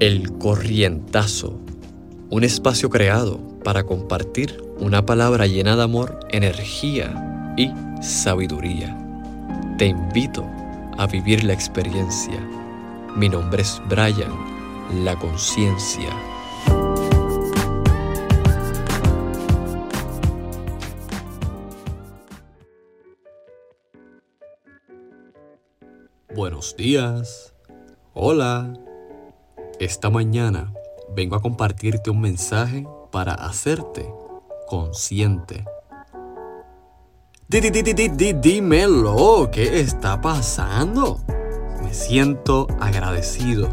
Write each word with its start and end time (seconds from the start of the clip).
El 0.00 0.38
Corrientazo, 0.38 1.60
un 2.28 2.42
espacio 2.42 2.90
creado 2.90 3.38
para 3.62 3.84
compartir 3.84 4.60
una 4.80 5.06
palabra 5.06 5.46
llena 5.46 5.76
de 5.76 5.84
amor, 5.84 6.18
energía 6.30 7.54
y 7.56 7.70
sabiduría. 8.02 8.98
Te 9.78 9.86
invito 9.86 10.44
a 10.98 11.06
vivir 11.06 11.44
la 11.44 11.52
experiencia. 11.52 12.40
Mi 13.14 13.28
nombre 13.28 13.62
es 13.62 13.80
Brian, 13.88 14.32
la 15.04 15.16
conciencia. 15.16 16.10
Buenos 26.34 26.74
días. 26.76 27.54
Hola. 28.12 28.74
Esta 29.80 30.08
mañana 30.08 30.72
vengo 31.16 31.34
a 31.34 31.42
compartirte 31.42 32.10
un 32.10 32.20
mensaje 32.20 32.86
para 33.10 33.34
hacerte 33.34 34.08
consciente. 34.68 35.64
Dímelo, 37.48 39.50
¿qué 39.50 39.80
está 39.80 40.20
pasando? 40.20 41.18
Me 41.82 41.92
siento 41.92 42.68
agradecido 42.80 43.68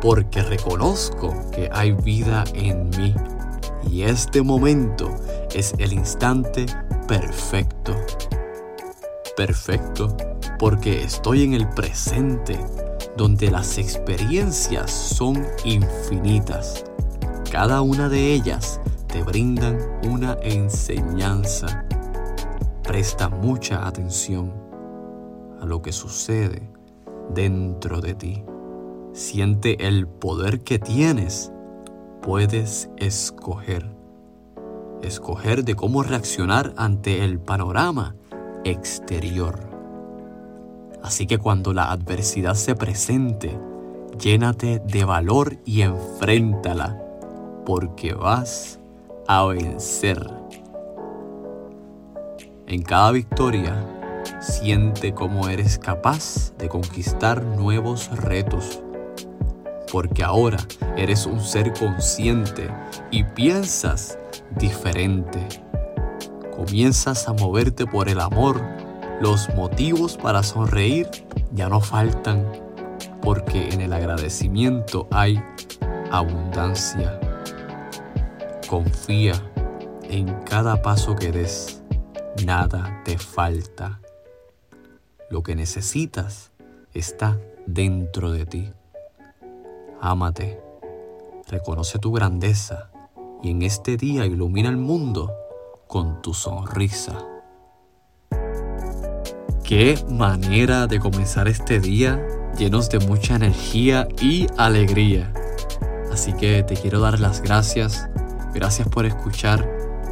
porque 0.00 0.42
reconozco 0.42 1.34
que 1.50 1.68
hay 1.70 1.92
vida 1.92 2.44
en 2.54 2.88
mí 2.90 3.14
y 3.90 4.02
este 4.02 4.42
momento 4.42 5.14
es 5.54 5.74
el 5.78 5.92
instante 5.92 6.66
perfecto. 7.06 7.94
Perfecto 9.36 10.16
porque 10.58 11.02
estoy 11.02 11.44
en 11.44 11.54
el 11.54 11.68
presente 11.68 12.58
donde 13.16 13.50
las 13.50 13.78
experiencias 13.78 14.90
son 14.90 15.46
infinitas. 15.64 16.84
Cada 17.50 17.82
una 17.82 18.08
de 18.08 18.32
ellas 18.32 18.80
te 19.06 19.22
brindan 19.22 19.78
una 20.04 20.38
enseñanza. 20.42 21.84
Presta 22.82 23.28
mucha 23.28 23.86
atención 23.86 24.52
a 25.60 25.66
lo 25.66 25.82
que 25.82 25.92
sucede 25.92 26.68
dentro 27.34 28.00
de 28.00 28.14
ti. 28.14 28.44
Siente 29.12 29.86
el 29.86 30.08
poder 30.08 30.60
que 30.60 30.78
tienes. 30.78 31.52
Puedes 32.22 32.88
escoger. 32.96 33.94
Escoger 35.02 35.64
de 35.64 35.74
cómo 35.74 36.02
reaccionar 36.02 36.72
ante 36.76 37.24
el 37.24 37.38
panorama 37.38 38.16
exterior. 38.64 39.71
Así 41.02 41.26
que 41.26 41.38
cuando 41.38 41.72
la 41.72 41.90
adversidad 41.90 42.54
se 42.54 42.76
presente, 42.76 43.58
llénate 44.18 44.80
de 44.80 45.04
valor 45.04 45.56
y 45.64 45.82
enfréntala, 45.82 47.02
porque 47.66 48.14
vas 48.14 48.78
a 49.26 49.44
vencer. 49.46 50.30
En 52.66 52.82
cada 52.82 53.10
victoria, 53.10 53.74
siente 54.40 55.12
cómo 55.12 55.48
eres 55.48 55.78
capaz 55.78 56.52
de 56.58 56.68
conquistar 56.68 57.42
nuevos 57.42 58.08
retos, 58.16 58.80
porque 59.90 60.22
ahora 60.22 60.58
eres 60.96 61.26
un 61.26 61.40
ser 61.40 61.72
consciente 61.74 62.70
y 63.10 63.24
piensas 63.24 64.18
diferente. 64.56 65.46
Comienzas 66.54 67.28
a 67.28 67.32
moverte 67.32 67.86
por 67.86 68.08
el 68.08 68.20
amor 68.20 68.62
los 69.20 69.54
motivos 69.54 70.16
para 70.16 70.42
sonreír 70.42 71.08
ya 71.52 71.68
no 71.68 71.80
faltan 71.80 72.46
porque 73.20 73.68
en 73.68 73.80
el 73.80 73.92
agradecimiento 73.92 75.06
hay 75.10 75.42
abundancia. 76.10 77.20
Confía 78.68 79.34
en 80.02 80.32
cada 80.42 80.82
paso 80.82 81.14
que 81.14 81.30
des, 81.30 81.82
nada 82.44 83.02
te 83.04 83.16
falta. 83.18 84.00
Lo 85.30 85.42
que 85.42 85.54
necesitas 85.54 86.50
está 86.92 87.38
dentro 87.66 88.32
de 88.32 88.44
ti. 88.44 88.72
Ámate, 90.00 90.60
reconoce 91.48 91.98
tu 91.98 92.12
grandeza 92.12 92.90
y 93.42 93.50
en 93.50 93.62
este 93.62 93.96
día 93.96 94.26
ilumina 94.26 94.68
el 94.68 94.76
mundo 94.76 95.32
con 95.86 96.20
tu 96.22 96.34
sonrisa. 96.34 97.31
Qué 99.64 99.96
manera 100.10 100.86
de 100.86 100.98
comenzar 100.98 101.46
este 101.46 101.78
día 101.78 102.20
llenos 102.58 102.90
de 102.90 102.98
mucha 102.98 103.36
energía 103.36 104.08
y 104.20 104.46
alegría. 104.56 105.32
Así 106.12 106.32
que 106.32 106.62
te 106.62 106.74
quiero 106.74 107.00
dar 107.00 107.20
las 107.20 107.40
gracias. 107.40 108.08
Gracias 108.52 108.88
por 108.88 109.06
escuchar. 109.06 109.66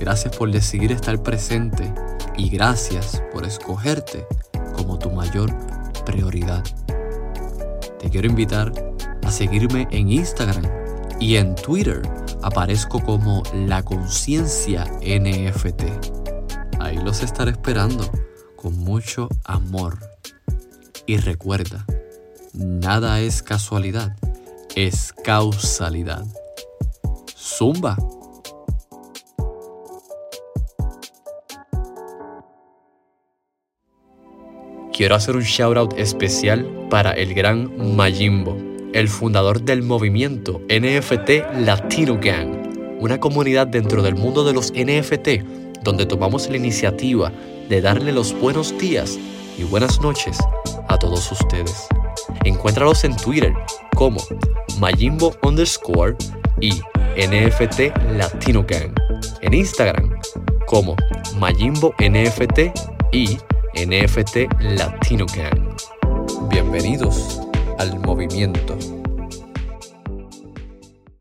Gracias 0.00 0.34
por 0.34 0.50
decidir 0.50 0.92
estar 0.92 1.22
presente. 1.22 1.92
Y 2.36 2.48
gracias 2.48 3.22
por 3.32 3.44
escogerte 3.44 4.26
como 4.74 4.98
tu 4.98 5.10
mayor 5.10 5.54
prioridad. 6.06 6.64
Te 8.00 8.10
quiero 8.10 8.28
invitar 8.28 8.72
a 9.22 9.30
seguirme 9.30 9.86
en 9.90 10.10
Instagram 10.10 10.64
y 11.20 11.36
en 11.36 11.54
Twitter. 11.54 12.02
Aparezco 12.42 12.98
como 13.00 13.42
La 13.54 13.82
Conciencia 13.82 14.84
NFT. 15.02 15.82
Ahí 16.80 16.96
los 16.96 17.22
estaré 17.22 17.52
esperando 17.52 18.10
con 18.64 18.78
mucho 18.78 19.28
amor. 19.44 19.98
Y 21.04 21.18
recuerda, 21.18 21.84
nada 22.54 23.20
es 23.20 23.42
casualidad, 23.42 24.16
es 24.74 25.12
causalidad. 25.12 26.24
Zumba. 27.36 27.98
Quiero 34.94 35.14
hacer 35.14 35.36
un 35.36 35.42
shout 35.42 35.76
out 35.76 35.92
especial 35.98 36.66
para 36.88 37.10
el 37.12 37.34
gran 37.34 37.94
Majimbo, 37.94 38.56
el 38.94 39.10
fundador 39.10 39.60
del 39.60 39.82
movimiento 39.82 40.62
NFT 40.70 41.58
Latino 41.58 42.18
Gang, 42.18 42.96
una 42.98 43.20
comunidad 43.20 43.66
dentro 43.66 44.02
del 44.02 44.14
mundo 44.14 44.42
de 44.42 44.54
los 44.54 44.72
NFT 44.72 45.63
donde 45.84 46.06
tomamos 46.06 46.48
la 46.48 46.56
iniciativa 46.56 47.30
de 47.68 47.80
darle 47.80 48.12
los 48.12 48.38
buenos 48.40 48.76
días 48.78 49.18
y 49.58 49.64
buenas 49.64 50.00
noches 50.00 50.38
a 50.88 50.98
todos 50.98 51.30
ustedes. 51.30 51.86
Encuéntralos 52.44 53.04
en 53.04 53.14
Twitter 53.16 53.54
como 53.94 54.20
Majimbo 54.80 55.34
underscore 55.42 56.16
y 56.60 56.72
NFT 57.16 57.96
Latino 58.16 58.64
Gang. 58.66 58.92
En 59.42 59.54
Instagram 59.54 60.10
como 60.66 60.96
Majimbo 61.38 61.94
NFT 61.98 62.72
y 63.12 63.38
NFT 63.76 64.48
Latino 64.60 65.26
Gang. 65.36 65.76
Bienvenidos 66.48 67.40
al 67.78 67.98
movimiento. 68.00 69.03